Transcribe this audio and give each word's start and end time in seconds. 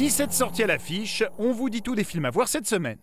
17 0.00 0.32
sorties 0.32 0.62
à 0.62 0.66
l'affiche, 0.66 1.22
on 1.38 1.52
vous 1.52 1.68
dit 1.68 1.82
tout 1.82 1.94
des 1.94 2.04
films 2.04 2.24
à 2.24 2.30
voir 2.30 2.48
cette 2.48 2.66
semaine. 2.66 2.96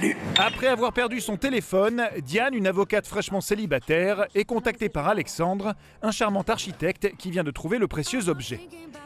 Salut 0.00 0.16
Après 0.38 0.66
avoir 0.68 0.94
perdu 0.94 1.20
son 1.20 1.36
téléphone, 1.36 2.04
Diane, 2.22 2.54
une 2.54 2.66
avocate 2.66 3.06
fraîchement 3.06 3.42
célibataire, 3.42 4.24
est 4.34 4.46
contactée 4.46 4.88
par 4.88 5.06
Alexandre, 5.08 5.74
un 6.02 6.10
charmant 6.10 6.42
architecte 6.48 7.14
qui 7.18 7.30
vient 7.30 7.44
de 7.44 7.50
trouver 7.50 7.76
le 7.76 7.86
précieux 7.86 8.30
objet. 8.30 8.60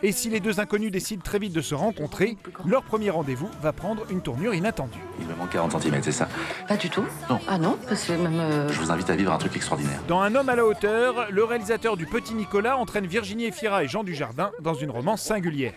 Et 0.05 0.13
si 0.13 0.31
les 0.31 0.39
deux 0.39 0.61
inconnus 0.61 0.93
décident 0.93 1.23
très 1.23 1.41
vite 1.41 1.53
de 1.53 1.63
se 1.63 1.75
rencontrer, 1.75 2.37
leur 2.65 2.85
premier 2.85 3.11
rendez-vous 3.11 3.49
va 3.61 3.73
prendre 3.73 4.05
une 4.09 4.21
tournure 4.21 4.55
inattendue. 4.55 5.01
Il 5.21 5.27
me 5.27 5.35
manque 5.35 5.51
40 5.51 5.83
cm, 5.83 6.01
c'est 6.03 6.13
ça? 6.13 6.29
Pas 6.69 6.77
du 6.77 6.89
tout 6.89 7.05
Non. 7.29 7.41
Ah 7.49 7.59
non, 7.59 7.77
parce 7.89 8.05
que 8.05 8.13
même. 8.13 8.39
euh, 8.39 8.69
Je 8.69 8.79
vous 8.81 8.93
invite 8.93 9.11
à 9.11 9.17
vivre 9.17 9.33
un 9.33 9.39
truc 9.39 9.57
extraordinaire. 9.57 9.99
Dans 10.07 10.21
Un 10.21 10.33
homme 10.37 10.49
à 10.49 10.55
la 10.55 10.65
hauteur, 10.65 11.27
le 11.31 11.43
réalisateur 11.43 11.97
du 11.97 12.07
Petit 12.07 12.35
Nicolas 12.35 12.77
entraîne 12.77 13.07
Virginie 13.07 13.47
Efira 13.47 13.83
et 13.83 13.89
Jean 13.89 14.05
Dujardin 14.05 14.53
dans 14.61 14.75
une 14.75 14.91
romance 14.93 15.23
singulière. 15.23 15.73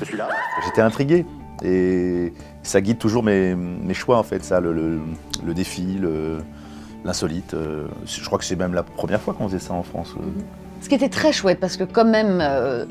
Je 0.00 0.04
suis 0.04 0.16
là 0.16 0.28
J'étais 0.64 0.82
intrigué 0.82 1.24
et 1.64 2.32
ça 2.62 2.80
guide 2.80 2.98
toujours 2.98 3.22
mes, 3.22 3.54
choix 3.94 4.18
en 4.18 4.22
fait, 4.22 4.44
ça, 4.44 4.60
le, 4.60 5.00
défi, 5.54 5.98
l'insolite. 7.04 7.54
euh, 7.54 7.86
Je 8.06 8.24
crois 8.24 8.38
que 8.38 8.44
c'est 8.44 8.56
même 8.56 8.74
la 8.74 8.82
première 8.82 9.20
fois 9.20 9.34
qu'on 9.34 9.48
faisait 9.48 9.58
ça 9.58 9.74
en 9.74 9.82
France. 9.82 10.14
euh. 10.18 10.22
Ce 10.80 10.88
qui 10.88 10.94
était 10.96 11.08
très 11.08 11.32
chouette, 11.32 11.60
parce 11.60 11.76
que 11.76 11.84
quand 11.84 12.04
même, 12.04 12.38
euh, 12.40 12.84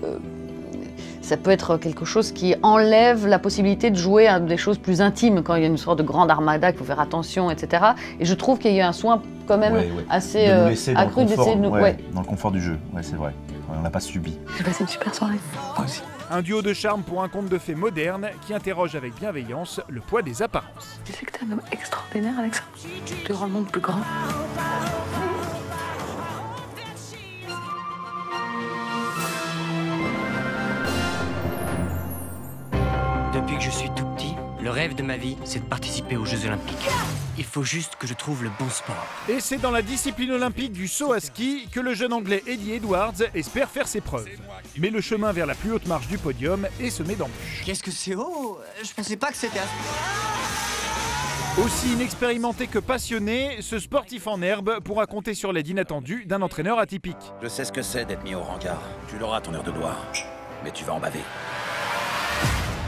ça 1.21 1.37
peut 1.37 1.51
être 1.51 1.77
quelque 1.77 2.05
chose 2.05 2.31
qui 2.31 2.55
enlève 2.63 3.27
la 3.27 3.39
possibilité 3.39 3.89
de 3.91 3.95
jouer 3.95 4.27
à 4.27 4.39
des 4.39 4.57
choses 4.57 4.77
plus 4.77 5.01
intimes 5.01 5.43
quand 5.43 5.55
il 5.55 5.61
y 5.61 5.65
a 5.65 5.67
une 5.67 5.77
sorte 5.77 5.99
de 5.99 6.03
grande 6.03 6.29
armada, 6.31 6.71
qu'il 6.71 6.79
faut 6.79 6.85
faire 6.85 6.99
attention, 6.99 7.49
etc. 7.51 7.83
Et 8.19 8.25
je 8.25 8.33
trouve 8.33 8.59
qu'il 8.59 8.71
y 8.73 8.79
a 8.79 8.83
eu 8.85 8.87
un 8.87 8.93
soin 8.93 9.21
quand 9.47 9.57
même 9.57 9.73
Ouais, 9.73 9.91
ouais. 9.95 10.05
assez 10.09 10.47
De 10.47 10.53
nous 10.53 10.59
euh, 10.69 10.93
accru 10.95 11.25
d'essayer 11.25 11.55
de 11.55 11.61
nous. 11.61 11.69
ouais, 11.69 11.81
ouais. 11.81 11.97
dans 12.13 12.21
le 12.21 12.25
confort 12.27 12.51
du 12.51 12.61
jeu, 12.61 12.77
ouais, 12.93 13.03
c'est 13.03 13.15
vrai. 13.15 13.33
On 13.73 13.81
l'a 13.83 13.89
pas 13.89 13.99
subi. 14.01 14.37
J'ai 14.57 14.63
passé 14.63 14.81
une 14.83 14.89
super 14.89 15.13
soirée. 15.15 15.37
Moi 15.77 15.85
aussi. 15.85 16.01
Un 16.29 16.41
duo 16.41 16.61
de 16.61 16.73
charme 16.73 17.03
pour 17.03 17.21
un 17.23 17.27
conte 17.29 17.49
de 17.49 17.57
fées 17.57 17.75
moderne 17.75 18.27
qui 18.45 18.53
interroge 18.53 18.95
avec 18.95 19.15
bienveillance 19.15 19.81
le 19.89 19.99
poids 20.01 20.21
des 20.21 20.41
apparences. 20.41 20.99
Tu 21.05 21.11
sais 21.13 21.25
que 21.25 21.31
t'es 21.31 21.45
un 21.47 21.51
homme 21.53 21.61
extraordinaire, 21.71 22.33
Alexandre. 22.39 22.67
Tu 23.25 23.31
rends 23.33 23.45
le 23.45 23.51
monde 23.51 23.67
plus 23.67 23.81
grand. 23.81 23.99
Depuis 33.41 33.57
que 33.57 33.63
je 33.63 33.71
suis 33.71 33.89
tout 33.95 34.05
petit, 34.15 34.35
le 34.61 34.69
rêve 34.69 34.93
de 34.93 35.01
ma 35.01 35.17
vie, 35.17 35.35
c'est 35.45 35.63
de 35.63 35.65
participer 35.65 36.15
aux 36.15 36.25
Jeux 36.25 36.45
Olympiques. 36.45 36.87
Il 37.39 37.43
faut 37.43 37.63
juste 37.63 37.95
que 37.95 38.05
je 38.05 38.13
trouve 38.13 38.43
le 38.43 38.51
bon 38.59 38.69
sport. 38.69 39.07
Et 39.27 39.39
c'est 39.39 39.57
dans 39.57 39.71
la 39.71 39.81
discipline 39.81 40.29
olympique 40.31 40.73
du 40.73 40.87
saut 40.87 41.11
à 41.11 41.19
ski 41.19 41.67
que 41.71 41.79
le 41.79 41.95
jeune 41.95 42.13
anglais 42.13 42.43
Eddie 42.45 42.73
Edwards 42.73 43.15
espère 43.33 43.67
faire 43.67 43.87
ses 43.87 43.99
preuves. 43.99 44.29
Mais 44.77 44.91
le 44.91 45.01
chemin 45.01 45.31
vers 45.31 45.47
la 45.47 45.55
plus 45.55 45.71
haute 45.71 45.87
marche 45.87 46.07
du 46.07 46.19
podium 46.19 46.67
est 46.79 46.91
semé 46.91 47.15
d'embûches. 47.15 47.63
Qu'est-ce 47.65 47.81
que 47.81 47.89
c'est 47.89 48.13
haut? 48.13 48.59
Je 48.83 48.93
pensais 48.93 49.17
pas 49.17 49.31
que 49.31 49.37
c'était 49.37 49.59
à... 49.59 49.63
Aussi 51.59 51.93
inexpérimenté 51.93 52.67
que 52.67 52.79
passionné, 52.79 53.57
ce 53.61 53.79
sportif 53.79 54.27
en 54.27 54.39
herbe 54.43 54.81
pourra 54.81 55.07
compter 55.07 55.33
sur 55.33 55.51
l'aide 55.51 55.67
inattendue 55.67 56.25
d'un 56.25 56.43
entraîneur 56.43 56.77
atypique. 56.77 57.17
Je 57.41 57.47
sais 57.47 57.65
ce 57.65 57.71
que 57.71 57.81
c'est 57.81 58.05
d'être 58.05 58.23
mis 58.23 58.35
au 58.35 58.43
rencard. 58.43 58.83
Tu 59.09 59.17
l'auras 59.17 59.41
ton 59.41 59.55
heure 59.55 59.63
de 59.63 59.71
gloire. 59.71 59.97
Mais 60.63 60.69
tu 60.69 60.83
vas 60.83 60.93
en 60.93 60.99
baver. 60.99 61.23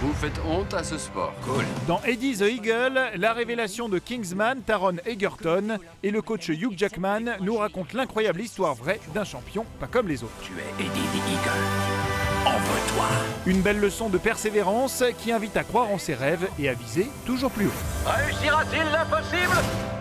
Vous 0.03 0.11
faites 0.11 0.37
honte 0.45 0.73
à 0.73 0.83
ce 0.83 0.97
sport. 0.97 1.33
Cool. 1.45 1.63
Dans 1.87 2.01
Eddie 2.03 2.35
the 2.35 2.41
Eagle, 2.41 2.99
la 3.15 3.31
révélation 3.31 3.87
de 3.87 3.99
Kingsman, 3.99 4.61
Taron 4.61 4.97
Egerton 5.05 5.77
et 6.03 6.11
le 6.11 6.21
coach 6.21 6.49
Hugh 6.49 6.73
Jackman 6.75 7.37
nous 7.39 7.55
racontent 7.55 7.97
l'incroyable 7.97 8.41
histoire 8.41 8.75
vraie 8.75 8.99
d'un 9.13 9.23
champion 9.23 9.65
pas 9.79 9.87
comme 9.87 10.09
les 10.09 10.21
autres. 10.21 10.33
Tu 10.41 10.51
es 10.51 10.83
Eddie 10.83 10.89
the 10.89 11.21
Eagle. 11.29 12.45
Envoie-toi. 12.45 13.05
Une 13.45 13.61
belle 13.61 13.79
leçon 13.79 14.09
de 14.09 14.17
persévérance 14.17 15.05
qui 15.19 15.31
invite 15.31 15.55
à 15.55 15.63
croire 15.63 15.89
en 15.89 15.97
ses 15.97 16.15
rêves 16.15 16.49
et 16.59 16.67
à 16.67 16.73
viser 16.73 17.07
toujours 17.25 17.51
plus 17.51 17.67
haut. 17.67 18.05
Réussira-t-il 18.05 18.83
l'impossible? 18.91 19.92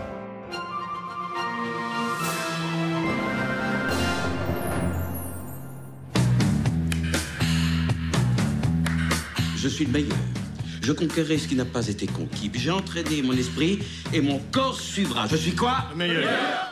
Je 9.63 9.69
suis 9.69 9.85
le 9.85 9.91
meilleur. 9.93 10.17
Je 10.81 10.91
conquérai 10.91 11.37
ce 11.37 11.47
qui 11.47 11.55
n'a 11.55 11.63
pas 11.63 11.87
été 11.87 12.05
conquis. 12.05 12.51
J'ai 12.53 12.69
entraîné 12.69 13.21
mon 13.21 13.31
esprit 13.31 13.79
et 14.13 14.19
mon 14.19 14.39
corps 14.51 14.77
suivra. 14.77 15.25
Je 15.27 15.37
suis 15.37 15.55
quoi? 15.55 15.85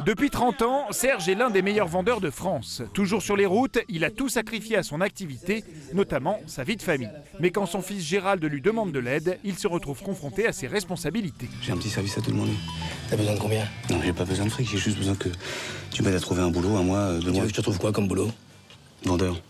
Depuis 0.05 0.29
30 0.29 0.61
ans, 0.63 0.87
Serge 0.91 1.29
est 1.29 1.35
l'un 1.35 1.49
des 1.49 1.61
meilleurs 1.61 1.87
vendeurs 1.87 2.19
de 2.19 2.29
France. 2.29 2.81
Toujours 2.93 3.21
sur 3.21 3.37
les 3.37 3.45
routes, 3.45 3.79
il 3.87 4.03
a 4.03 4.09
tout 4.11 4.27
sacrifié 4.27 4.75
à 4.75 4.83
son 4.83 4.99
activité, 4.99 5.63
notamment 5.93 6.41
sa 6.47 6.65
vie 6.65 6.75
de 6.75 6.81
famille. 6.81 7.09
Mais 7.39 7.51
quand 7.51 7.65
son 7.65 7.81
fils 7.81 8.03
Gérald 8.03 8.43
lui 8.43 8.59
demande 8.59 8.91
de 8.91 8.99
l'aide, 8.99 9.39
il 9.45 9.57
se 9.57 9.69
retrouve 9.69 10.01
confronté 10.03 10.45
à 10.45 10.51
ses 10.51 10.67
responsabilités. 10.67 11.47
J'ai 11.61 11.71
un 11.71 11.77
petit 11.77 11.87
service 11.89 12.17
à 12.17 12.21
te 12.21 12.29
demander. 12.29 12.51
T'as 13.09 13.15
besoin 13.15 13.35
de 13.35 13.39
combien? 13.39 13.63
Non, 13.89 14.01
j'ai 14.03 14.11
pas 14.11 14.25
besoin 14.25 14.43
de 14.43 14.49
fric, 14.51 14.67
j'ai 14.69 14.77
juste 14.77 14.97
besoin 14.97 15.15
que 15.15 15.29
tu 15.91 16.03
m'aides 16.03 16.15
à 16.15 16.19
trouver 16.19 16.41
un 16.41 16.49
boulot, 16.51 16.75
un 16.75 16.83
mois, 16.83 16.97
euh, 16.99 17.19
deux 17.19 17.27
Tu 17.27 17.31
mois. 17.31 17.41
veux 17.43 17.47
que 17.47 17.51
je 17.53 17.55
te 17.55 17.61
trouve 17.61 17.79
quoi 17.79 17.93
comme 17.93 18.09
boulot? 18.09 18.29
Vendeur. 19.05 19.41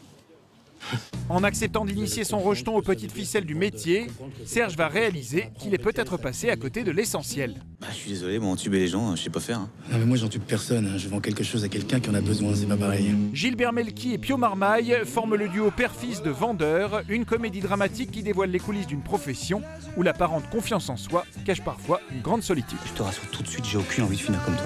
En 1.29 1.43
acceptant 1.45 1.85
d'initier 1.85 2.23
son 2.25 2.39
rejeton 2.39 2.75
aux 2.75 2.81
petites 2.81 3.11
ficelles 3.11 3.45
du 3.45 3.55
métier, 3.55 4.07
Serge 4.45 4.75
va 4.75 4.87
réaliser 4.89 5.49
qu'il 5.57 5.73
est 5.73 5.77
peut-être 5.81 6.17
passé 6.17 6.49
à 6.49 6.57
côté 6.57 6.83
de 6.83 6.91
l'essentiel. 6.91 7.55
Bah, 7.79 7.87
je 7.91 7.95
suis 7.95 8.09
désolé, 8.11 8.37
moi, 8.37 8.51
entuber 8.51 8.79
les 8.79 8.87
gens, 8.87 9.15
je 9.15 9.23
sais 9.23 9.29
pas 9.29 9.39
faire. 9.39 9.59
hein. 9.59 9.69
Non 9.91 9.97
mais 9.97 10.05
moi 10.05 10.17
j'en 10.17 10.27
tue 10.27 10.39
personne, 10.39 10.85
hein. 10.87 10.97
je 10.97 11.07
vends 11.07 11.19
quelque 11.21 11.43
chose 11.43 11.63
à 11.63 11.69
quelqu'un 11.69 11.99
qui 11.99 12.09
en 12.09 12.13
a 12.13 12.21
besoin, 12.21 12.53
c'est 12.53 12.65
pas 12.65 12.75
pareil. 12.77 13.15
Gilbert 13.33 13.71
Melki 13.73 14.13
et 14.13 14.17
Pio 14.17 14.35
Marmaille 14.37 14.95
forment 15.05 15.35
le 15.35 15.47
duo 15.47 15.71
père-fils 15.71 16.21
de 16.21 16.29
Vendeur, 16.29 17.01
une 17.09 17.25
comédie 17.25 17.61
dramatique 17.61 18.11
qui 18.11 18.23
dévoile 18.23 18.51
les 18.51 18.59
coulisses 18.59 18.87
d'une 18.87 19.01
profession 19.01 19.61
où 19.97 20.03
l'apparente 20.03 20.49
confiance 20.49 20.89
en 20.89 20.97
soi 20.97 21.25
cache 21.45 21.61
parfois 21.61 22.01
une 22.13 22.21
grande 22.21 22.43
solitude. 22.43 22.77
Je 22.85 22.91
te 22.93 23.01
rassure 23.03 23.27
tout 23.31 23.41
de 23.43 23.47
suite, 23.47 23.65
j'ai 23.65 23.77
aucune 23.77 24.03
envie 24.03 24.17
de 24.17 24.21
finir 24.21 24.43
comme 24.43 24.55
toi. 24.55 24.65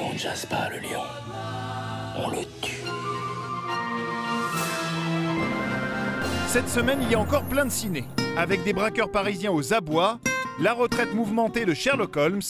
On 0.00 0.12
ne 0.14 0.18
chasse 0.18 0.46
pas 0.46 0.68
le 0.70 0.78
lion, 0.80 1.02
Cette 6.46 6.68
semaine, 6.68 6.98
il 7.02 7.10
y 7.10 7.14
a 7.14 7.20
encore 7.20 7.44
plein 7.44 7.64
de 7.64 7.70
ciné. 7.70 8.04
Avec 8.36 8.64
des 8.64 8.72
braqueurs 8.72 9.10
parisiens 9.10 9.52
aux 9.52 9.74
abois, 9.74 10.18
la 10.60 10.72
retraite 10.72 11.14
mouvementée 11.14 11.64
de 11.64 11.74
Sherlock 11.74 12.16
Holmes, 12.16 12.40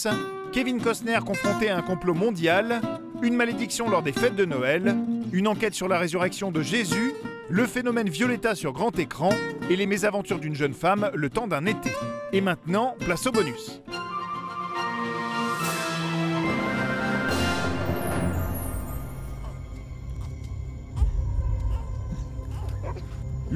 Kevin 0.51 0.81
Costner 0.81 1.19
confronté 1.25 1.69
à 1.69 1.77
un 1.77 1.81
complot 1.81 2.13
mondial, 2.13 2.81
une 3.21 3.35
malédiction 3.35 3.89
lors 3.89 4.01
des 4.01 4.13
fêtes 4.13 4.35
de 4.35 4.45
Noël, 4.45 4.95
une 5.31 5.47
enquête 5.47 5.73
sur 5.75 5.87
la 5.87 5.99
résurrection 5.99 6.51
de 6.51 6.61
Jésus, 6.61 7.13
le 7.49 7.65
phénomène 7.65 8.09
Violetta 8.09 8.55
sur 8.55 8.73
grand 8.73 8.97
écran 8.97 9.31
et 9.69 9.75
les 9.75 9.85
mésaventures 9.85 10.39
d'une 10.39 10.55
jeune 10.55 10.73
femme 10.73 11.11
le 11.13 11.29
temps 11.29 11.47
d'un 11.47 11.65
été. 11.65 11.91
Et 12.31 12.41
maintenant, 12.41 12.95
place 12.99 13.27
au 13.27 13.31
bonus. 13.31 13.81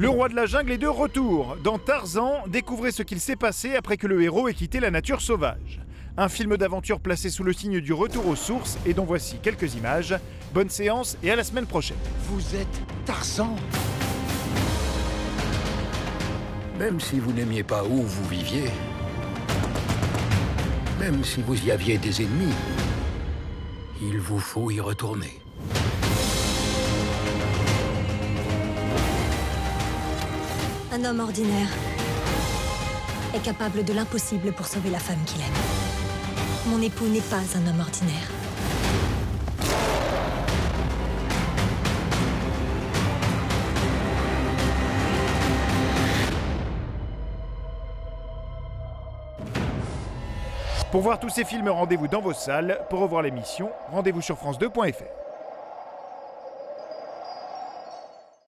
Le 0.04 0.10
roi 0.10 0.28
de 0.28 0.34
la 0.34 0.44
jungle 0.44 0.70
est 0.72 0.76
de 0.76 0.86
retour. 0.86 1.56
Dans 1.64 1.78
Tarzan, 1.78 2.42
découvrez 2.46 2.92
ce 2.92 3.02
qu'il 3.02 3.20
s'est 3.20 3.36
passé 3.36 3.74
après 3.74 3.96
que 3.96 4.06
le 4.06 4.20
héros 4.20 4.48
ait 4.48 4.52
quitté 4.52 4.78
la 4.78 4.90
nature 4.90 5.22
sauvage. 5.22 5.80
Un 6.18 6.28
film 6.28 6.58
d'aventure 6.58 7.00
placé 7.00 7.30
sous 7.30 7.42
le 7.42 7.54
signe 7.54 7.80
du 7.80 7.94
retour 7.94 8.26
aux 8.26 8.36
sources 8.36 8.76
et 8.84 8.92
dont 8.92 9.06
voici 9.06 9.38
quelques 9.42 9.76
images. 9.76 10.14
Bonne 10.52 10.68
séance 10.68 11.16
et 11.22 11.30
à 11.30 11.36
la 11.36 11.42
semaine 11.42 11.64
prochaine. 11.64 11.96
Vous 12.28 12.54
êtes 12.54 12.82
Tarzan 13.06 13.56
Même 16.78 17.00
si 17.00 17.18
vous 17.18 17.32
n'aimiez 17.32 17.62
pas 17.62 17.82
où 17.82 18.02
vous 18.02 18.28
viviez, 18.28 18.70
même 21.00 21.24
si 21.24 21.40
vous 21.40 21.64
y 21.64 21.70
aviez 21.70 21.96
des 21.96 22.20
ennemis, 22.20 22.52
il 24.02 24.18
vous 24.18 24.38
faut 24.38 24.70
y 24.70 24.80
retourner. 24.80 25.43
Un 30.94 31.04
homme 31.04 31.18
ordinaire 31.18 31.66
est 33.34 33.42
capable 33.42 33.82
de 33.84 33.92
l'impossible 33.92 34.52
pour 34.52 34.68
sauver 34.68 34.90
la 34.90 35.00
femme 35.00 35.18
qu'il 35.26 35.40
aime. 35.40 35.48
Mon 36.68 36.80
époux 36.80 37.06
n'est 37.06 37.20
pas 37.20 37.38
un 37.38 37.66
homme 37.66 37.80
ordinaire. 37.80 38.30
Pour 50.92 51.00
voir 51.00 51.18
tous 51.18 51.30
ces 51.30 51.44
films, 51.44 51.70
rendez-vous 51.70 52.06
dans 52.06 52.20
vos 52.20 52.32
salles. 52.32 52.86
Pour 52.88 53.00
revoir 53.00 53.22
l'émission, 53.22 53.68
rendez-vous 53.90 54.22
sur 54.22 54.36
France2.fr. 54.36 55.23